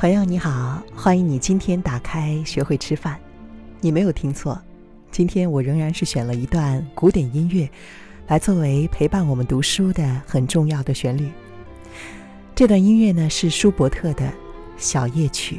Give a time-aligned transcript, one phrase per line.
[0.00, 3.20] 朋友你好，欢迎你今天打开学会吃饭。
[3.82, 4.58] 你没有听错，
[5.10, 7.68] 今天我仍然是选了一段古典音乐，
[8.26, 11.28] 来作为陪伴我们读书的很重要的旋律。
[12.54, 14.24] 这段音乐呢是舒伯特的
[14.78, 15.56] 《小夜曲》。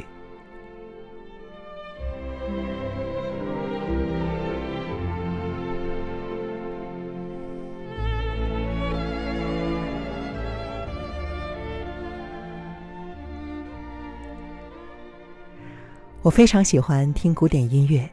[16.22, 18.08] 我非常喜欢听古典音乐，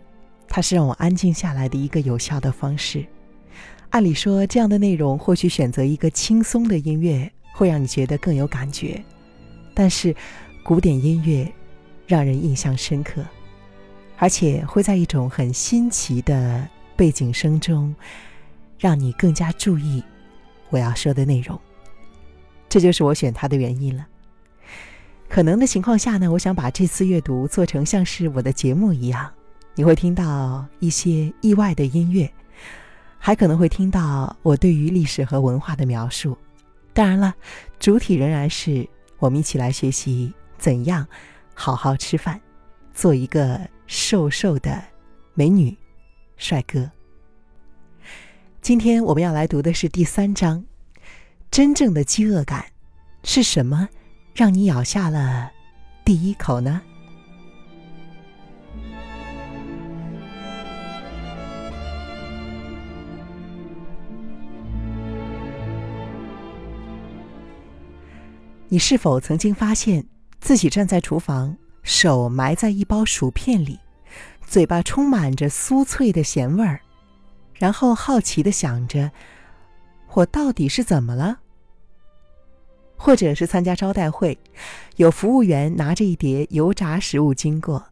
[0.47, 3.05] 它是让我安静下来的一个有效的方式。
[3.91, 8.99] 按理说，这样的内容或许选择一个轻松的音乐会让你觉得更有感觉，
[9.75, 10.15] 但是
[10.63, 11.47] 古典音乐
[12.07, 13.23] 让人印象深刻，
[14.17, 17.93] 而且会在一种很新奇的背景声中，
[18.79, 20.03] 让你更加注意
[20.71, 21.59] 我要说的内容。
[22.67, 24.07] 这就是我选它的原因了。
[25.29, 29.31] 可能的情况下呢，我想把这次阅读做成像是我的节目一样，
[29.75, 32.29] 你会听到一些意外的音乐，
[33.19, 36.35] 还可能会听到我对于历史和文化的描述。
[36.93, 37.33] 当然了，
[37.79, 38.85] 主体仍然是
[39.19, 41.07] 我们一起来学习怎样
[41.53, 42.41] 好好吃饭，
[42.91, 44.83] 做一个瘦瘦的
[45.35, 45.77] 美女、
[46.37, 46.89] 帅哥。
[48.61, 50.65] 今天我们要来读的是第三章，
[51.51, 52.65] 真正的饥饿感
[53.23, 53.87] 是什么？
[54.33, 55.51] 让你咬下了
[56.05, 56.81] 第一口呢？
[68.71, 70.05] 你是否曾经发现
[70.39, 73.79] 自己站在厨房，手埋在一包薯片里，
[74.45, 76.79] 嘴巴充满着酥脆的咸味儿，
[77.55, 79.11] 然后好奇的想着：
[80.13, 81.39] 我到底是怎么了？
[83.01, 84.37] 或者是参加招待会，
[84.97, 87.83] 有服务员拿着一碟油炸食物经过，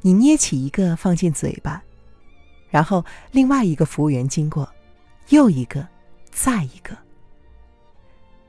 [0.00, 1.82] 你捏起一个放进嘴巴，
[2.70, 4.72] 然后另外一个服务员经过，
[5.30, 5.88] 又一个，
[6.30, 6.96] 再一个。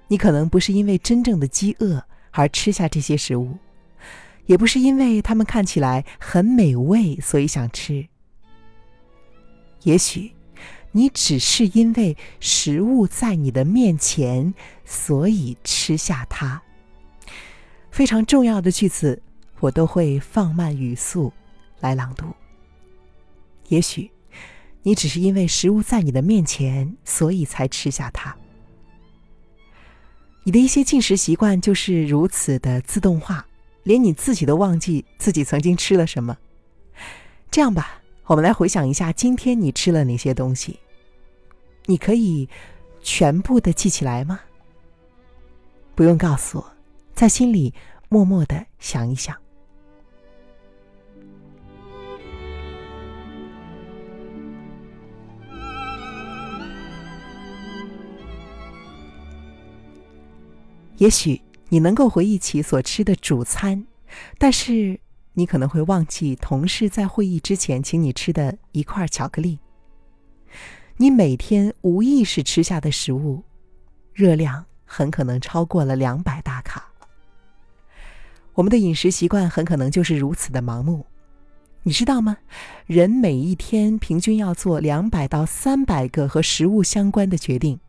[0.07, 3.57] 你可能不是因为真正的饥饿而吃下这些食物，
[4.45, 8.07] 也不是因为它们看起来很美味所以想吃，
[9.81, 10.32] 也许。
[10.95, 14.53] 你只是因为食物在你的面前，
[14.85, 16.61] 所以吃下它。
[17.89, 19.21] 非常重要的句子，
[19.59, 21.33] 我都会放慢语速
[21.79, 22.27] 来朗读。
[23.69, 24.11] 也许，
[24.83, 28.35] 你只是因为食物在你的面前，所以才吃下它。
[30.43, 33.47] 你的一些进食习惯就是如此的自动化，
[33.81, 36.37] 连你自己都忘记自己曾经吃了什么。
[37.49, 37.99] 这样吧。
[38.25, 40.79] 我们来回想一下，今天你吃了哪些东西？
[41.85, 42.47] 你可以
[43.01, 44.39] 全部的记起来吗？
[45.95, 46.71] 不用告诉我，
[47.13, 47.73] 在心里
[48.09, 49.35] 默默的想一想。
[60.97, 63.85] 也许你能够回忆起所吃的主餐，
[64.37, 64.99] 但是。
[65.35, 69.57] 你可能会忘记同事在会议之前请你吃的一块巧克力。
[70.97, 73.43] 你每天无意识吃下的食物，
[74.13, 76.87] 热量很可能超过了两百大卡。
[78.53, 81.05] 我们的饮食习惯很可能就是如此的盲目。
[81.81, 82.37] 你知道吗？
[82.85, 87.79] 人每一天平均要做两百到三百个和食物相关的决定。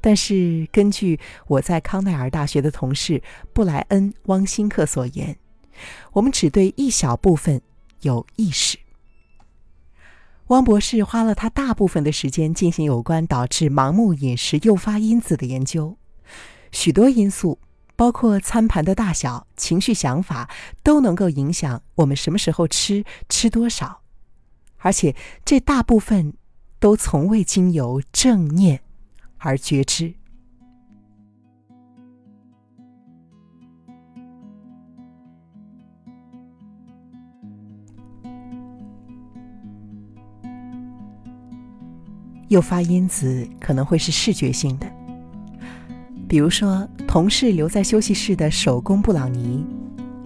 [0.00, 1.18] 但是根据
[1.48, 3.20] 我在康奈尔大学的同事
[3.52, 5.36] 布莱恩·汪辛克所言。
[6.12, 7.60] 我们只对一小部分
[8.02, 8.78] 有意识。
[10.48, 15.96] 汪博士花了他大部分的时间进行有关导致盲目饮食诱发因子的研究。
[16.70, 17.58] 许多因素，
[17.96, 20.48] 包括餐盘的大小、情绪、想法，
[20.84, 24.02] 都能够影响我们什么时候吃、吃多少，
[24.78, 26.34] 而且这大部分
[26.78, 28.82] 都从未经由正念
[29.38, 30.15] 而觉知。
[42.48, 44.86] 诱发因子可能会是视觉性的，
[46.28, 49.64] 比如说同事留在休息室的手工布朗尼，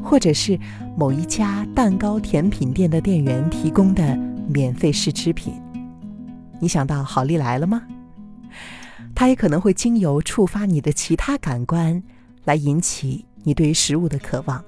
[0.02, 0.58] 或者是
[0.96, 4.17] 某一家蛋糕甜品店的店员提供的
[4.49, 5.55] 免费试吃品。
[6.58, 7.82] 你想到好利来了吗？
[9.14, 12.02] 它也可能会经由触发你的其他感官，
[12.44, 14.62] 来引起你对于食物的渴望，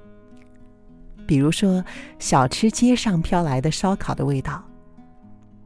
[1.27, 1.85] 比如说
[2.17, 4.63] 小吃街上飘来的烧烤的味道。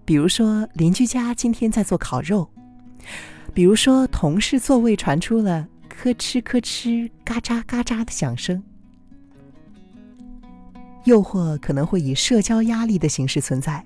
[0.07, 2.47] 比如说，邻居家今天在做烤肉；
[3.53, 8.57] 比如说，同事座位传出了“咯吱咯吱、嘎喳嘎喳”的响声；
[11.03, 13.85] 诱惑可能会以社交压力的形式存在。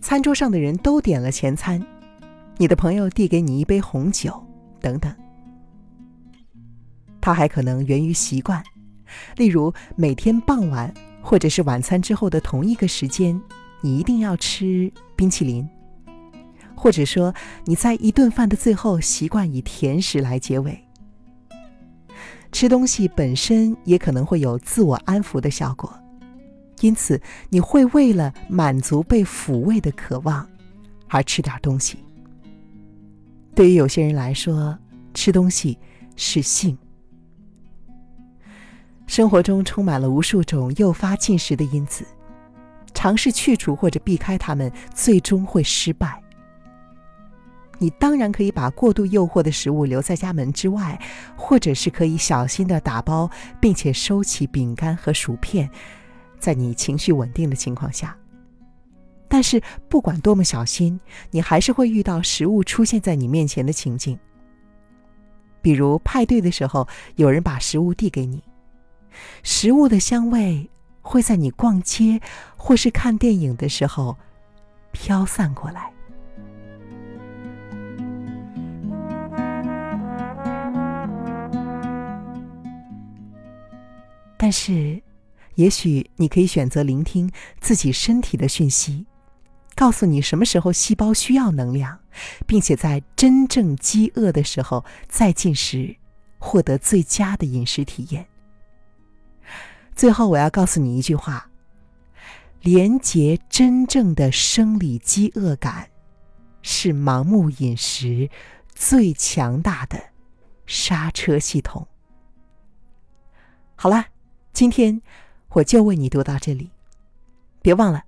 [0.00, 1.80] 餐桌上的人都点了前餐，
[2.56, 4.44] 你的朋友递给你一杯红酒，
[4.80, 5.14] 等等。
[7.20, 8.60] 它还可能源于习惯，
[9.36, 10.92] 例如每天傍晚
[11.22, 13.40] 或者是晚餐之后的同一个时间，
[13.82, 15.68] 你一定要吃冰淇淋，
[16.74, 17.34] 或者说
[17.64, 20.82] 你在一顿饭的最后习惯以甜食来结尾。
[22.50, 25.92] 吃东西本身也可能会有自我安抚的效果，
[26.80, 30.48] 因此你会为了满足被抚慰的渴望
[31.08, 31.98] 而吃点东西。
[33.54, 34.78] 对于有些人来说，
[35.14, 35.78] 吃东西
[36.14, 36.76] 是性。
[39.06, 42.06] 生活中充满了无数种诱发进食的因子，
[43.02, 46.22] 尝试去除或者避开它们，最终会失败。
[47.80, 50.96] 你当然可以把过度诱惑的食物留在家门之外，
[51.36, 53.28] 或者是可以小心的打包，
[53.60, 55.68] 并且收起饼干和薯片，
[56.38, 58.16] 在你情绪稳定的情况下。
[59.26, 61.00] 但是不管多么小心，
[61.32, 64.16] 你还是会遇到食物出现在你面前的情境。
[65.60, 68.40] 比如派对的时候，有人把食物递给你。
[69.42, 70.70] 食物的香味
[71.02, 72.20] 会在你逛街
[72.56, 74.16] 或是看电影的时候
[74.92, 75.92] 飘散过来，
[84.36, 85.02] 但是，
[85.56, 89.06] 也许你可以选择聆听自己身体的讯息，
[89.74, 92.00] 告诉你什么时候细胞需要能量，
[92.46, 95.96] 并且在真正饥饿的时候再进食，
[96.38, 98.26] 获得最佳的饮食体验。
[100.02, 101.48] 最后，我要告诉你一句话：
[102.60, 105.88] 连接真正的生理饥饿感，
[106.60, 108.28] 是盲目饮食
[108.74, 110.02] 最强大的
[110.66, 111.86] 刹车系统。
[113.76, 114.06] 好了，
[114.52, 115.00] 今天
[115.50, 116.68] 我就为你读到这里，
[117.62, 118.02] 别忘了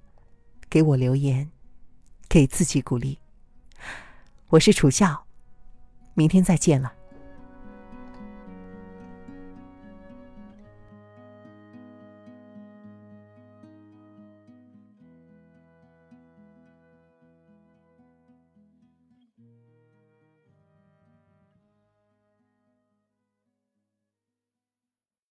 [0.69, 1.49] 给我留言，
[2.29, 3.17] 给自己鼓励。
[4.49, 5.25] 我是楚笑，
[6.15, 6.93] 明天再见了。